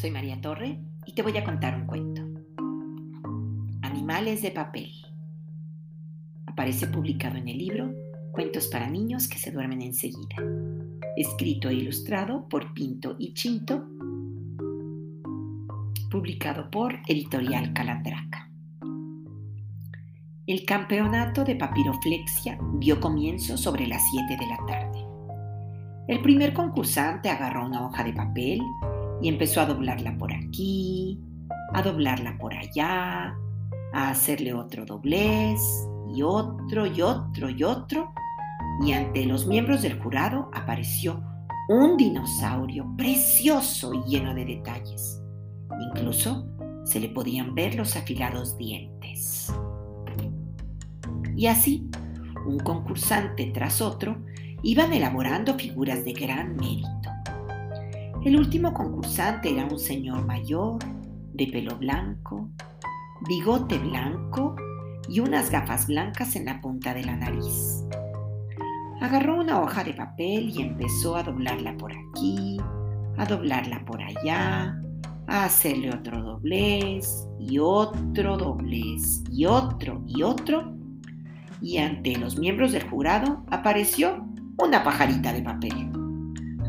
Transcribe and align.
Soy 0.00 0.10
María 0.10 0.40
Torre 0.40 0.78
y 1.04 1.12
te 1.12 1.20
voy 1.20 1.36
a 1.36 1.44
contar 1.44 1.76
un 1.76 1.84
cuento. 1.84 2.22
Animales 3.82 4.40
de 4.40 4.50
papel. 4.50 4.90
Aparece 6.46 6.86
publicado 6.86 7.36
en 7.36 7.48
el 7.48 7.58
libro 7.58 7.92
Cuentos 8.32 8.68
para 8.68 8.88
niños 8.88 9.28
que 9.28 9.36
se 9.36 9.50
duermen 9.50 9.82
enseguida. 9.82 10.36
Escrito 11.18 11.68
e 11.68 11.74
ilustrado 11.74 12.48
por 12.48 12.72
Pinto 12.72 13.16
y 13.18 13.34
Chinto. 13.34 13.84
Publicado 16.10 16.70
por 16.70 16.94
Editorial 17.06 17.74
Calandraca. 17.74 18.50
El 20.46 20.64
campeonato 20.64 21.44
de 21.44 21.56
papiroflexia 21.56 22.58
dio 22.78 22.98
comienzo 23.02 23.58
sobre 23.58 23.86
las 23.86 24.00
7 24.10 24.38
de 24.42 24.48
la 24.48 24.66
tarde. 24.66 24.98
El 26.08 26.22
primer 26.22 26.54
concursante 26.54 27.28
agarró 27.28 27.66
una 27.66 27.86
hoja 27.86 28.02
de 28.02 28.14
papel 28.14 28.62
y 29.22 29.28
empezó 29.28 29.60
a 29.60 29.66
doblarla 29.66 30.16
por 30.18 30.32
aquí, 30.32 31.18
a 31.72 31.82
doblarla 31.82 32.38
por 32.38 32.54
allá, 32.54 33.34
a 33.92 34.10
hacerle 34.10 34.54
otro 34.54 34.84
doblez 34.84 35.60
y 36.14 36.22
otro 36.22 36.86
y 36.86 37.02
otro 37.02 37.50
y 37.50 37.62
otro. 37.62 38.12
Y 38.84 38.92
ante 38.92 39.26
los 39.26 39.46
miembros 39.46 39.82
del 39.82 40.00
jurado 40.00 40.50
apareció 40.54 41.22
un 41.68 41.96
dinosaurio 41.96 42.86
precioso 42.96 43.92
y 43.94 44.10
lleno 44.10 44.34
de 44.34 44.44
detalles. 44.44 45.22
Incluso 45.94 46.46
se 46.84 46.98
le 46.98 47.08
podían 47.10 47.54
ver 47.54 47.74
los 47.74 47.96
afilados 47.96 48.56
dientes. 48.56 49.52
Y 51.36 51.46
así, 51.46 51.88
un 52.46 52.58
concursante 52.58 53.46
tras 53.54 53.80
otro 53.80 54.16
iban 54.62 54.92
elaborando 54.92 55.54
figuras 55.54 56.04
de 56.04 56.12
gran 56.12 56.56
mérito. 56.56 57.09
El 58.22 58.36
último 58.36 58.74
concursante 58.74 59.50
era 59.50 59.64
un 59.64 59.78
señor 59.78 60.26
mayor, 60.26 60.78
de 61.32 61.46
pelo 61.46 61.76
blanco, 61.76 62.50
bigote 63.26 63.78
blanco 63.78 64.54
y 65.08 65.20
unas 65.20 65.50
gafas 65.50 65.86
blancas 65.86 66.36
en 66.36 66.44
la 66.44 66.60
punta 66.60 66.92
de 66.92 67.02
la 67.02 67.16
nariz. 67.16 67.82
Agarró 69.00 69.40
una 69.40 69.62
hoja 69.62 69.84
de 69.84 69.94
papel 69.94 70.50
y 70.50 70.60
empezó 70.60 71.16
a 71.16 71.22
doblarla 71.22 71.74
por 71.78 71.92
aquí, 71.92 72.58
a 73.16 73.24
doblarla 73.24 73.86
por 73.86 74.02
allá, 74.02 74.78
a 75.26 75.44
hacerle 75.44 75.90
otro 75.90 76.22
doblez 76.22 77.26
y 77.38 77.58
otro 77.58 78.36
doblez 78.36 79.24
y 79.32 79.46
otro 79.46 80.04
y 80.06 80.22
otro. 80.22 80.74
Y 81.62 81.78
ante 81.78 82.18
los 82.18 82.38
miembros 82.38 82.72
del 82.72 82.86
jurado 82.86 83.42
apareció 83.50 84.26
una 84.58 84.84
pajarita 84.84 85.32
de 85.32 85.42
papel. 85.42 85.90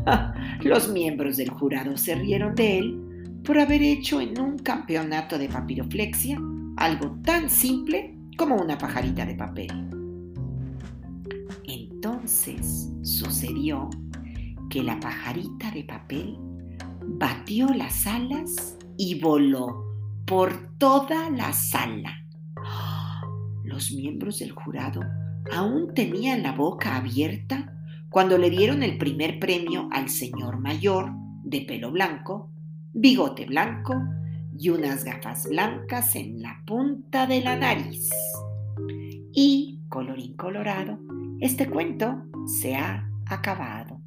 Los 0.64 0.88
miembros 0.88 1.36
del 1.36 1.50
jurado 1.50 1.96
se 1.96 2.14
rieron 2.14 2.54
de 2.54 2.78
él 2.78 3.40
por 3.44 3.58
haber 3.58 3.82
hecho 3.82 4.20
en 4.20 4.40
un 4.40 4.58
campeonato 4.58 5.36
de 5.36 5.48
papiroflexia 5.48 6.40
algo 6.76 7.18
tan 7.24 7.50
simple 7.50 8.16
como 8.38 8.56
una 8.56 8.78
pajarita 8.78 9.26
de 9.26 9.34
papel. 9.34 9.70
Entonces 11.64 12.92
sucedió 13.02 13.90
que 14.70 14.84
la 14.84 15.00
pajarita 15.00 15.72
de 15.72 15.82
papel 15.82 16.36
batió 17.06 17.68
las 17.74 18.06
alas 18.06 18.78
y 18.96 19.18
voló 19.18 19.84
por 20.24 20.76
toda 20.78 21.28
la 21.30 21.52
sala. 21.52 22.24
Los 23.64 23.90
miembros 23.90 24.38
del 24.38 24.52
jurado 24.52 25.00
aún 25.52 25.92
tenían 25.92 26.44
la 26.44 26.52
boca 26.52 26.96
abierta 26.96 27.81
cuando 28.12 28.36
le 28.36 28.50
dieron 28.50 28.82
el 28.82 28.98
primer 28.98 29.38
premio 29.38 29.88
al 29.90 30.10
señor 30.10 30.58
mayor, 30.58 31.12
de 31.42 31.62
pelo 31.62 31.90
blanco, 31.90 32.50
bigote 32.92 33.46
blanco 33.46 33.94
y 34.56 34.68
unas 34.68 35.02
gafas 35.02 35.48
blancas 35.48 36.14
en 36.14 36.42
la 36.42 36.62
punta 36.66 37.26
de 37.26 37.40
la 37.40 37.56
nariz. 37.56 38.10
Y, 39.32 39.80
colorín 39.88 40.36
colorado, 40.36 40.98
este 41.40 41.70
cuento 41.70 42.24
se 42.60 42.76
ha 42.76 43.08
acabado. 43.24 44.01